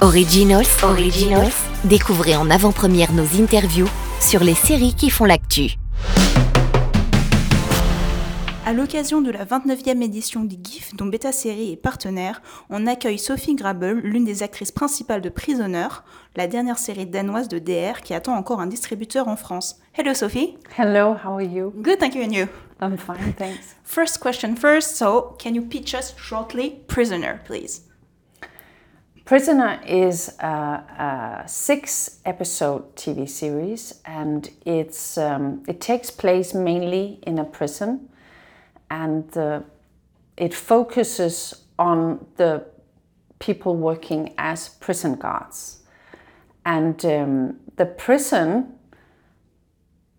[0.00, 1.52] Originals, Originals,
[1.82, 3.88] découvrez en avant-première nos interviews
[4.20, 5.72] sur les séries qui font l'actu.
[8.64, 13.18] À l'occasion de la 29e édition du GIF, dont Beta Série est partenaire, on accueille
[13.18, 15.88] Sophie Grabel, l'une des actrices principales de Prisoner,
[16.36, 19.80] la dernière série danoise de DR qui attend encore un distributeur en France.
[19.96, 20.58] Hello Sophie.
[20.78, 21.72] Hello, how are you?
[21.76, 22.46] Good, thank you, and you?
[22.80, 23.74] I'm fine, thanks.
[23.82, 27.87] First question first, so can you pitch us shortly Prisoner, please?
[29.28, 37.18] Prisoner is a, a six episode TV series and it's, um, it takes place mainly
[37.26, 38.08] in a prison
[38.90, 39.60] and uh,
[40.38, 42.64] it focuses on the
[43.38, 45.82] people working as prison guards.
[46.64, 48.78] And um, the prison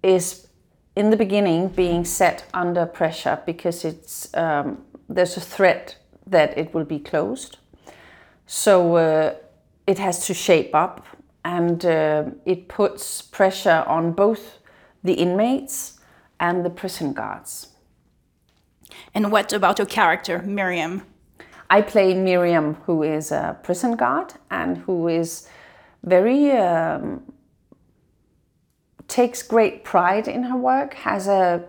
[0.04, 0.50] is
[0.96, 5.98] in the beginning being set under pressure because it's, um, there's a threat
[6.28, 7.58] that it will be closed
[8.52, 9.36] so uh,
[9.86, 11.06] it has to shape up
[11.46, 14.58] and uh, it puts pressure on both
[15.04, 16.00] the inmates
[16.40, 17.68] and the prison guards.
[19.14, 21.04] And what about your character, Miriam?
[21.70, 25.48] I play Miriam, who is a prison guard and who is
[26.04, 27.32] very um,
[29.08, 31.66] takes great pride in her work, has a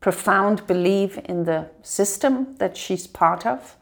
[0.00, 3.76] profound belief in the system that she's part of,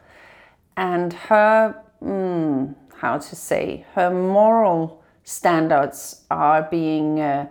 [0.76, 7.48] and her mm, how to say, her moral standards are being uh,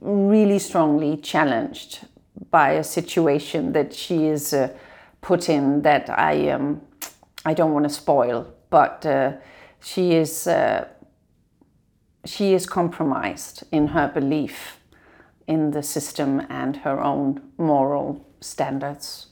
[0.00, 2.06] really strongly challenged
[2.50, 4.68] by a situation that she is uh,
[5.20, 6.80] put in that I um,
[7.44, 9.32] I don't want to spoil, but uh,
[9.80, 10.88] she is uh,
[12.24, 14.78] she is compromised in her belief
[15.46, 19.26] in the system and her own moral standards.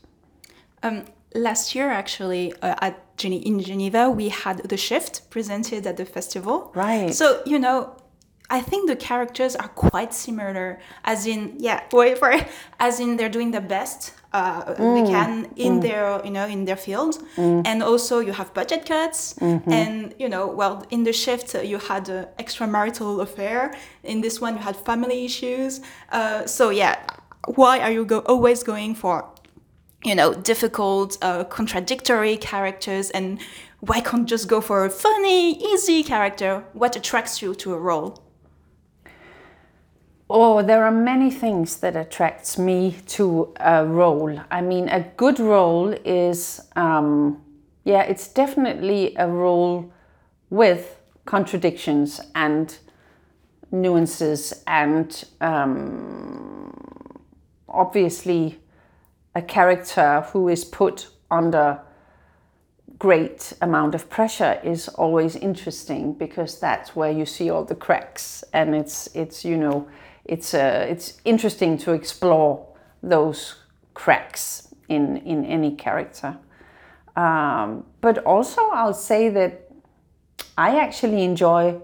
[0.82, 6.04] Um, last year, actually, uh, at in Geneva, we had the shift presented at the
[6.04, 6.70] festival.
[6.74, 7.12] Right.
[7.12, 7.96] So you know,
[8.50, 10.80] I think the characters are quite similar.
[11.04, 12.46] As in, yeah, wait for it.
[12.78, 15.04] As in, they're doing the best uh, mm.
[15.04, 15.82] they can in mm.
[15.82, 17.18] their, you know, in their field.
[17.36, 17.66] Mm.
[17.66, 19.72] And also, you have budget cuts, -hmm.
[19.72, 23.70] and you know, well, in the shift, uh, you had an extramarital affair.
[24.02, 25.80] In this one, you had family issues.
[26.12, 26.96] Uh, so yeah,
[27.56, 29.24] why are you go always going for
[30.04, 33.40] you know, difficult, uh, contradictory characters, and
[33.80, 36.64] why can't just go for a funny, easy character?
[36.72, 38.22] What attracts you to a role?
[40.30, 44.38] Oh, there are many things that attracts me to a role.
[44.50, 47.42] I mean, a good role is, um,
[47.84, 49.90] yeah, it's definitely a role
[50.50, 52.76] with contradictions and
[53.70, 56.72] nuances and um,
[57.68, 58.58] obviously
[59.34, 61.80] a character who is put under
[62.98, 68.42] great amount of pressure is always interesting because that's where you see all the cracks.
[68.52, 69.88] And it's it's you know
[70.24, 72.66] it's uh, it's interesting to explore
[73.02, 73.56] those
[73.94, 76.36] cracks in in any character.
[77.16, 79.70] Um, but also I'll say that
[80.56, 81.80] I actually enjoy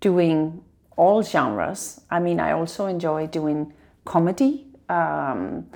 [0.00, 0.62] doing
[0.96, 2.00] all genres.
[2.10, 3.72] I mean I also enjoy doing
[4.04, 5.66] comedy um,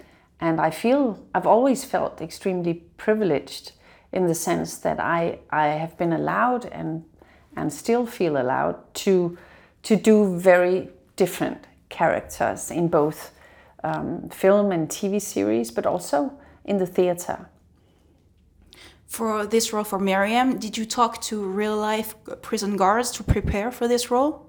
[0.41, 3.73] and I feel, I've always felt extremely privileged
[4.13, 7.05] in the sense that I, I have been allowed and,
[7.57, 9.37] and still feel allowed to,
[9.85, 13.33] to do very different characters in both
[13.83, 16.33] um, film and TV series, but also
[16.65, 17.49] in the theater.
[19.07, 23.71] For this role for Miriam, did you talk to real life prison guards to prepare
[23.71, 24.46] for this role?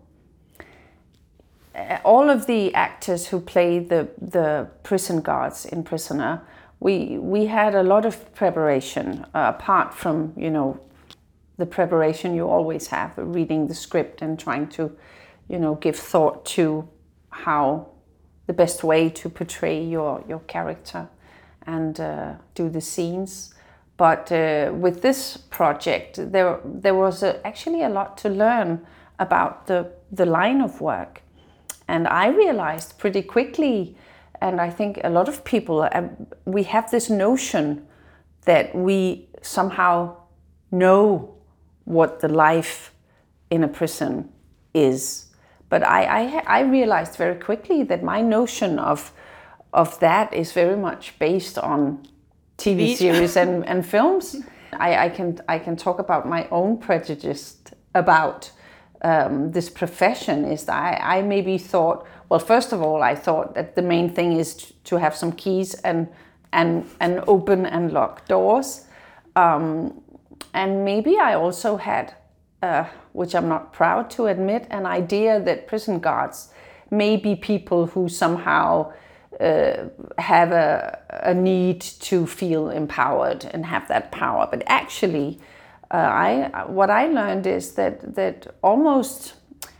[1.77, 6.41] Uh, all of the actors who play the the prison guards in Prisoner,
[6.79, 10.79] we we had a lot of preparation uh, apart from you know
[11.57, 14.91] the preparation you always have reading the script and trying to
[15.47, 16.87] you know give thought to
[17.29, 17.87] how
[18.47, 21.07] the best way to portray your your character
[21.67, 23.53] and uh, do the scenes.
[23.97, 28.85] But uh, with this project, there there was a, actually a lot to learn
[29.19, 31.21] about the the line of work
[31.87, 33.95] and I realized pretty quickly,
[34.41, 36.03] and I think a lot of people, uh,
[36.45, 37.85] we have this notion
[38.45, 40.17] that we somehow
[40.71, 41.35] know
[41.85, 42.93] what the life
[43.49, 44.29] in a prison
[44.73, 45.27] is.
[45.69, 49.11] But I, I, I realized very quickly that my notion of,
[49.73, 52.05] of that is very much based on
[52.57, 54.35] TV series and, and films.
[54.73, 57.57] I, I, can, I can talk about my own prejudice
[57.95, 58.51] about
[59.01, 63.55] um, this profession is that I, I, maybe thought, well, first of all, I thought
[63.55, 66.07] that the main thing is to have some keys and
[66.53, 68.85] and and open and lock doors,
[69.35, 70.01] um,
[70.53, 72.15] and maybe I also had
[72.61, 76.49] uh, which I'm not proud to admit, an idea that prison guards
[76.89, 78.93] may be people who somehow
[79.39, 79.85] uh,
[80.17, 84.47] have a, a, need to feel empowered and have that power.
[84.49, 85.39] But actually,
[85.91, 89.35] uh, I what I learned is that that almost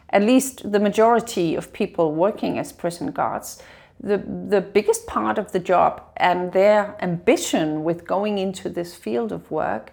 [0.09, 3.61] at least the majority of people working as prison guards,
[3.99, 9.31] the the biggest part of the job and their ambition with going into this field
[9.31, 9.91] of work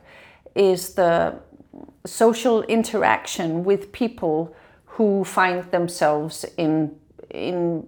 [0.55, 1.35] is the
[2.07, 6.95] social interaction with people who find themselves in
[7.31, 7.83] in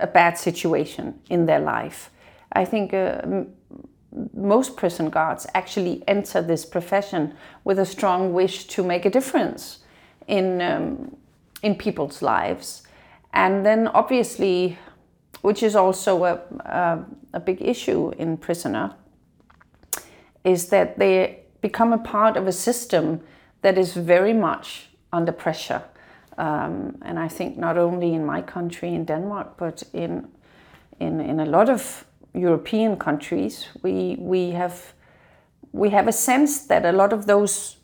[0.00, 2.10] a bad situation in their life.
[2.52, 3.44] I think uh,
[4.34, 9.78] most prison guards actually enter this profession with a strong wish to make a difference
[10.26, 11.16] in um,
[11.62, 12.82] in people's lives,
[13.32, 14.76] and then obviously,
[15.42, 18.94] which is also a, a, a big issue in prisoner,
[20.44, 23.20] is that they become a part of a system
[23.60, 25.82] that is very much under pressure.
[26.38, 30.28] Um, and I think not only in my country, in Denmark, but in,
[30.98, 34.94] in, in a lot of European countries, we, we, have,
[35.72, 37.76] we have a sense that a lot of those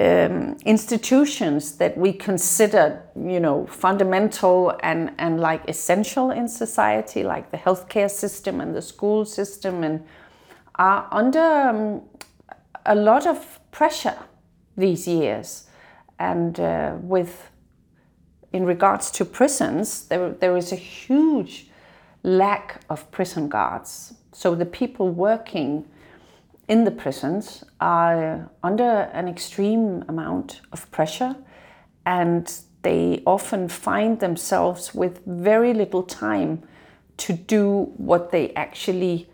[0.00, 7.50] um, institutions that we consider, you know, fundamental and, and like essential in society, like
[7.50, 10.04] the healthcare system and the school system, and
[10.76, 12.02] are under um,
[12.86, 14.16] a lot of pressure
[14.76, 15.68] these years.
[16.18, 17.50] And uh, with
[18.52, 21.69] in regards to prisons, there, there is a huge
[22.22, 24.14] lack of prison guards.
[24.32, 25.86] So the people working
[26.68, 31.36] in the prisons are under an extreme amount of pressure
[32.06, 36.62] and they often find themselves with very little time
[37.18, 39.28] to do what they actually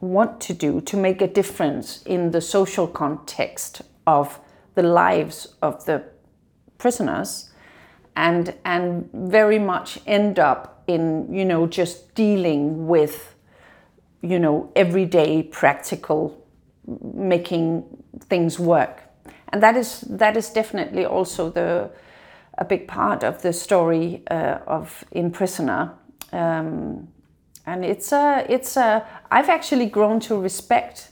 [0.00, 4.40] want to do to make a difference in the social context of
[4.74, 6.02] the lives of the
[6.78, 7.50] prisoners
[8.16, 13.34] and and very much end up in you know just dealing with
[14.22, 16.38] you know everyday practical
[17.14, 17.84] making
[18.28, 19.02] things work.
[19.52, 21.90] And that is that is definitely also the
[22.58, 25.92] a big part of the story uh, of in prisoner.
[26.32, 27.08] Um,
[27.66, 31.10] and it's a it's a I've actually grown to respect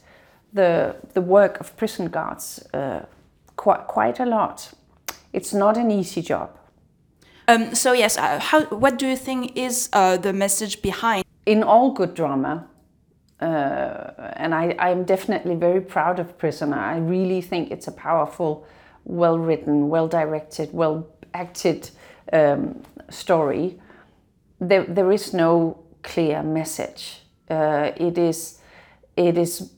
[0.53, 3.05] the the work of prison guards uh,
[3.55, 4.73] quite quite a lot.
[5.33, 6.49] It's not an easy job
[7.51, 11.23] um, so yes, uh, how, what do you think is uh, the message behind?
[11.45, 12.67] In all good drama,
[13.39, 13.45] uh,
[14.35, 16.77] and I, I'm definitely very proud of Prisoner.
[16.77, 18.65] I really think it's a powerful,
[19.03, 21.89] well written, well directed, well acted
[22.33, 23.79] um, story.
[24.59, 27.23] There, there is no clear message.
[27.49, 28.59] Uh, it is,
[29.17, 29.73] it is,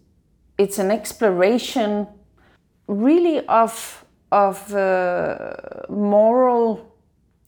[0.57, 2.07] it's an exploration,
[2.87, 5.53] really of of uh,
[5.89, 6.92] moral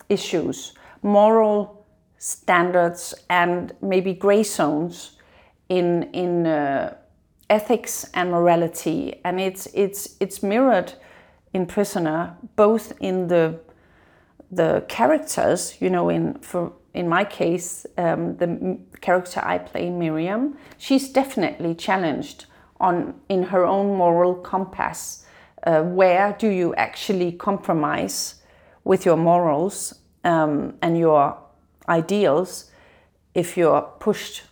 [0.09, 1.85] issues, moral
[2.17, 5.17] standards, and maybe gray zones
[5.69, 6.95] in in uh,
[7.49, 10.93] ethics and morality, and it's it's it's mirrored
[11.53, 13.59] in Prisoner, both in the
[14.51, 20.57] the characters, you know, in for in my case, um, the character I play, Miriam,
[20.77, 22.45] she's definitely challenged
[22.79, 25.25] on in her own moral compass.
[25.63, 28.35] Uh, where do you actually compromise
[28.85, 31.37] with your morals um, and your
[31.89, 32.71] ideals
[33.33, 34.43] if you're pushed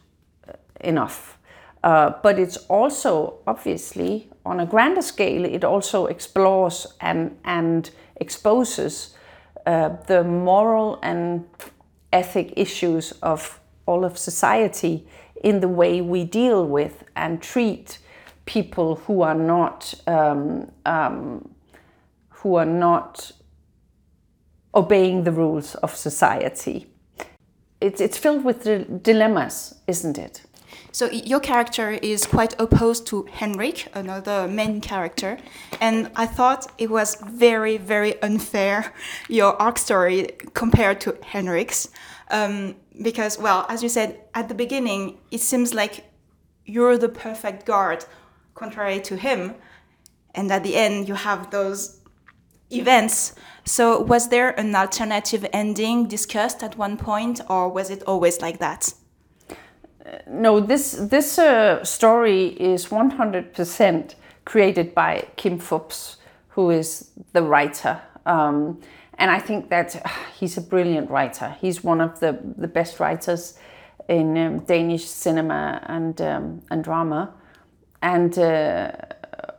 [0.82, 1.38] enough.
[1.84, 9.16] Uh, but it's also obviously on a grander scale, it also explores and, and exposes
[9.66, 11.46] uh, the moral and
[12.12, 15.08] ethic issues of all of society
[15.44, 18.00] in the way we deal with and treat
[18.46, 21.50] people who are not um, um,
[22.30, 23.32] who are not
[24.76, 26.88] obeying the rules of society.
[27.80, 28.64] It's, it's filled with
[29.04, 30.42] dilemmas, isn't it?
[30.94, 35.40] So your character is quite opposed to Henrik, another main character,
[35.82, 38.94] and I thought it was very, very unfair
[39.28, 41.90] your arc story compared to Henrik's,
[42.30, 46.06] um, because well, as you said at the beginning, it seems like
[46.66, 48.06] you're the perfect guard,
[48.54, 49.56] contrary to him,
[50.36, 52.02] and at the end you have those
[52.72, 53.36] events.
[53.66, 58.60] So, was there an alternative ending discussed at one point, or was it always like
[58.60, 58.94] that?
[60.28, 64.16] no, this this uh, story is 100%
[64.46, 66.18] created by Kim Fupz,
[66.50, 68.02] who is the writer.
[68.26, 68.82] Um,
[69.18, 71.56] and I think that uh, he's a brilliant writer.
[71.62, 73.58] He's one of the, the best writers
[74.10, 77.34] in um, Danish cinema and, um, and drama.
[78.02, 78.92] And uh,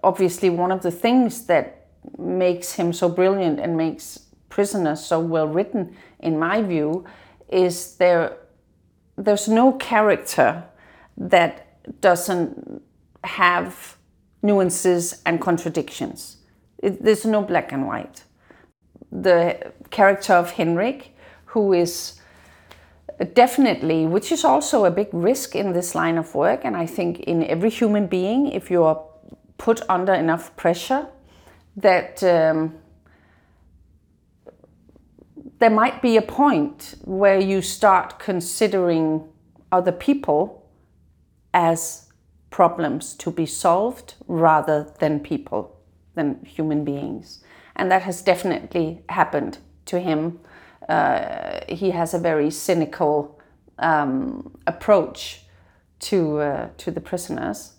[0.03, 1.84] obviously, one of the things that
[2.19, 7.05] makes him so brilliant and makes Prisoners so well written, in my view,
[7.49, 8.37] is there.
[9.17, 10.65] There's no character
[11.17, 12.83] that doesn't
[13.25, 13.97] have
[14.43, 16.37] nuances and contradictions.
[16.79, 18.25] It, there's no black and white.
[19.11, 21.17] The character of Henrik,
[21.47, 22.21] who is
[23.33, 27.21] definitely, which is also a big risk in this line of work, and I think
[27.21, 29.03] in every human being, if you are
[29.59, 31.07] put under enough pressure,
[31.77, 32.75] that um,
[35.59, 39.25] there might be a point where you start considering
[39.73, 40.69] other people
[41.53, 42.09] as
[42.51, 45.77] problems to be solved rather than people,
[46.15, 47.43] than human beings.
[47.77, 50.39] And that has definitely happened to him.
[50.89, 53.41] Uh, he has a very cynical
[53.79, 55.43] um, approach
[56.01, 57.73] to, uh, to the prisoners.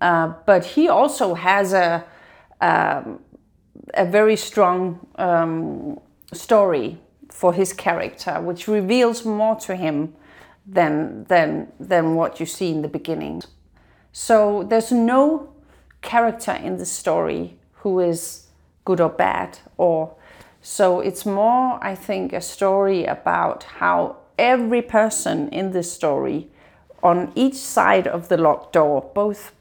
[0.00, 2.04] Uh, but he also has a,
[2.64, 3.20] um,
[3.92, 6.00] a very strong um,
[6.32, 6.98] story
[7.30, 10.14] for his character, which reveals more to him
[10.66, 13.42] than, than, than what you see in the beginning.
[14.12, 15.52] So there's no
[16.00, 18.46] character in the story who is
[18.84, 20.14] good or bad or
[20.60, 26.46] so it's more i think a story about how every person in this story
[27.02, 29.52] on each side of the locked door both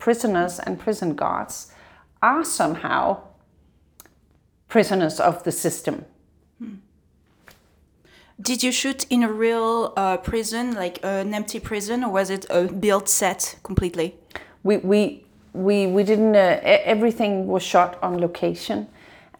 [0.00, 1.72] prisoners and prison guards
[2.24, 3.20] are somehow
[4.68, 6.04] prisoners of the system
[8.40, 12.46] did you shoot in a real uh, prison, like an empty prison, or was it
[12.50, 14.16] a built set completely?
[14.62, 16.34] We we we we didn't.
[16.34, 18.88] Uh, everything was shot on location,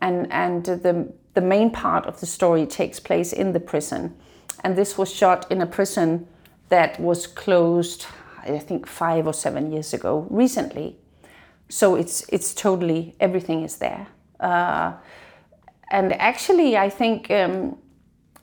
[0.01, 4.15] and and the the main part of the story takes place in the prison,
[4.63, 6.29] and this was shot in a prison
[6.69, 8.07] that was closed,
[8.43, 10.97] I think five or seven years ago, recently.
[11.69, 14.07] So it's it's totally everything is there.
[14.41, 14.95] Uh,
[15.91, 17.31] and actually, I think.
[17.31, 17.79] Um,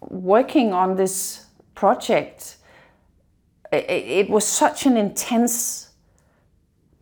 [0.10, 2.58] working on this project,
[3.72, 5.90] it, it, was such an intense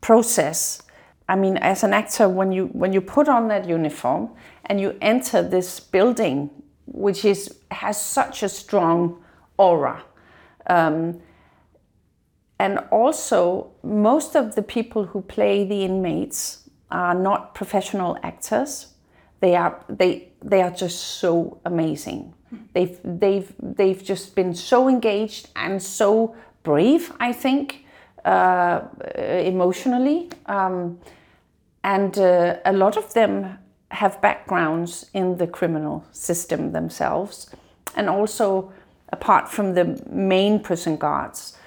[0.02, 0.84] process.
[1.28, 4.30] I mean, as an actor, when you when you put on that uniform
[4.66, 6.50] and you enter this building,
[6.86, 9.24] which is has such a strong
[9.58, 10.04] aura,
[10.68, 11.20] um,
[12.60, 18.94] and also most of the people who play the inmates are not professional actors.
[19.40, 22.34] They are they they are just so amazing
[22.74, 27.12] They've they've they've just been so engaged and so brave.
[27.20, 27.86] I think
[28.26, 28.82] uh,
[29.16, 31.00] emotionally, um,
[31.84, 33.60] and uh, a lot of them
[33.92, 37.50] have backgrounds in the criminal system themselves,
[37.96, 38.72] and also
[39.12, 41.58] apart from the main prison guards,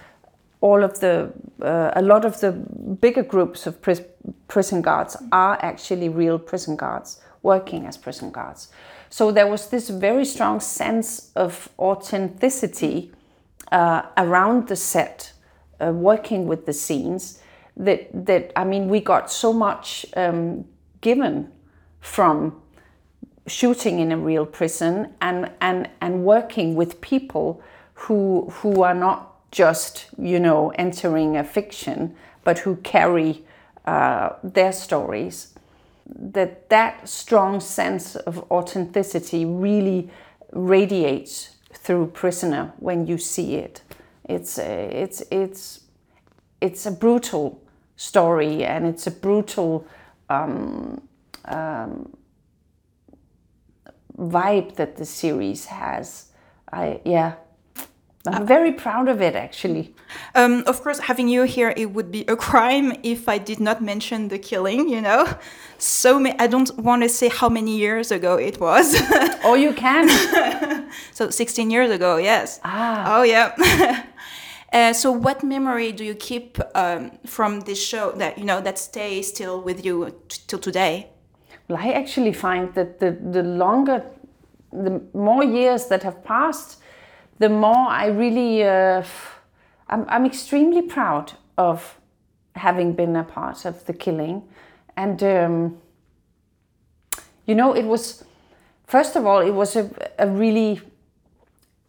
[0.62, 4.02] all of the uh, a lot of the bigger groups of pris-
[4.48, 8.68] prison guards are actually real prison guards working as prison guards.
[9.10, 13.12] So there was this very strong sense of authenticity
[13.70, 15.32] uh, around the set,
[15.80, 17.40] uh, working with the scenes.
[17.76, 20.64] That that I mean, we got so much um,
[21.00, 21.50] given
[22.00, 22.62] from
[23.46, 27.60] shooting in a real prison and and and working with people
[27.94, 33.44] who who are not just you know entering a fiction, but who carry
[33.86, 35.52] uh, their stories
[36.06, 40.10] that that strong sense of authenticity really
[40.52, 43.82] radiates through prisoner when you see it.
[44.28, 45.80] It's a, it's it's
[46.60, 47.62] it's a brutal
[47.96, 49.86] story and it's a brutal
[50.28, 51.02] um,
[51.44, 52.16] um,
[54.16, 56.28] vibe that the series has.
[56.72, 57.34] I yeah
[58.24, 59.94] I'm very proud of it, actually.
[60.36, 63.82] Um, of course, having you here, it would be a crime if I did not
[63.82, 64.88] mention the killing.
[64.88, 65.26] You know,
[65.78, 68.94] so I don't want to say how many years ago it was.
[69.44, 70.08] oh, you can.
[71.12, 72.60] so 16 years ago, yes.
[72.62, 73.18] Ah.
[73.18, 74.04] Oh, yeah.
[74.72, 78.78] uh, so, what memory do you keep um, from this show that you know that
[78.78, 80.14] stays still with you
[80.46, 81.08] till today?
[81.66, 84.04] Well, I actually find that the the longer,
[84.70, 86.81] the more years that have passed
[87.42, 89.02] the more I really, uh,
[89.88, 91.98] I'm, I'm extremely proud of
[92.54, 94.44] having been a part of the killing.
[94.96, 95.78] And, um,
[97.44, 98.24] you know, it was,
[98.86, 100.80] first of all, it was a, a really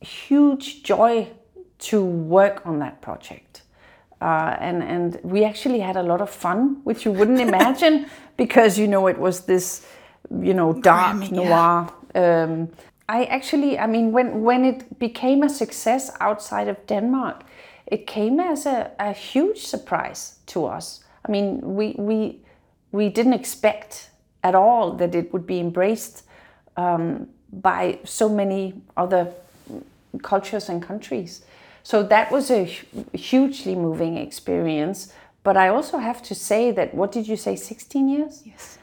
[0.01, 1.29] huge joy
[1.79, 3.61] to work on that project.
[4.21, 8.05] Uh, and and we actually had a lot of fun, which you wouldn't imagine,
[8.37, 9.85] because you know it was this,
[10.41, 11.93] you know, dark noir.
[12.15, 12.43] Yeah.
[12.43, 12.69] Um,
[13.09, 17.43] I actually, I mean, when, when it became a success outside of Denmark,
[17.87, 21.03] it came as a, a huge surprise to us.
[21.27, 22.39] I mean, we, we,
[22.91, 24.09] we didn't expect
[24.43, 26.23] at all that it would be embraced
[26.77, 29.31] um, by so many other
[30.21, 31.43] cultures and countries.
[31.83, 32.63] So that was a
[33.13, 35.13] hugely moving experience.
[35.43, 38.43] But I also have to say that, what did you say, 16 years?
[38.45, 38.77] Yes.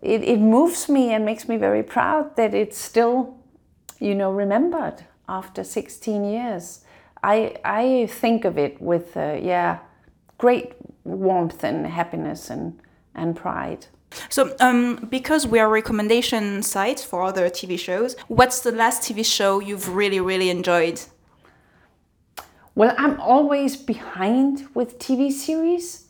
[0.00, 3.36] It, it moves me and makes me very proud that it's still,
[4.04, 6.84] you know, remembered after 16 years.
[7.22, 9.78] I, I think of it with, uh, yeah,
[10.36, 12.78] great warmth and happiness and,
[13.14, 13.86] and pride.
[14.28, 19.24] So, um, because we are recommendation sites for other TV shows, what's the last TV
[19.24, 21.00] show you've really, really enjoyed?
[22.74, 26.08] Well, I'm always behind with TV series.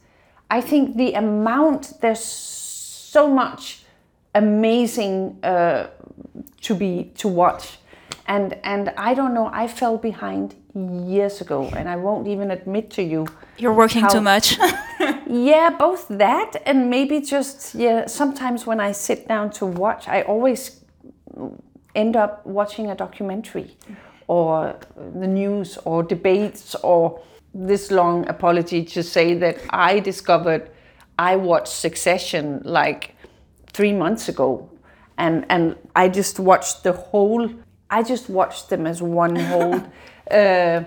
[0.50, 3.84] I think the amount, there's so much
[4.34, 5.88] amazing uh,
[6.62, 7.78] to be to watch.
[8.26, 12.90] And and I don't know, I fell behind years ago and I won't even admit
[12.90, 13.26] to you.
[13.58, 14.58] You're working how- too much.
[15.26, 20.22] Yeah, both that and maybe just yeah, sometimes when I sit down to watch, I
[20.22, 20.80] always
[21.94, 23.76] end up watching a documentary
[24.26, 27.20] or the news or debates or
[27.52, 30.70] this long apology to say that I discovered
[31.18, 33.14] I watched Succession like
[33.72, 34.68] 3 months ago
[35.18, 37.48] and and I just watched the whole
[37.94, 39.80] I just watched them as one whole
[40.30, 40.82] uh,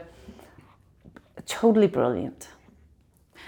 [1.46, 2.50] totally brilliant.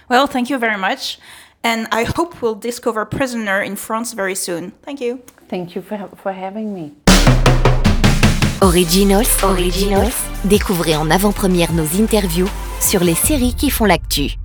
[0.09, 1.19] well, thank you very much.
[1.61, 4.71] And I hope we'll discover Prisoner in France very soon.
[4.83, 5.21] Thank you.
[5.49, 6.93] Thank you for, for having me.
[8.61, 12.49] Originals, Originals, découvrez en avant-première nos interviews
[12.79, 14.37] sur les séries qui font l'actu.